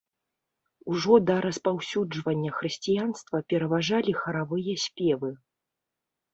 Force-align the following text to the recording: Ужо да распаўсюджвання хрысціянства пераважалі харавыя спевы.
Ужо 0.93 1.15
да 1.27 1.35
распаўсюджвання 1.47 2.51
хрысціянства 2.57 3.37
пераважалі 3.55 4.11
харавыя 4.25 4.75
спевы. 4.89 5.35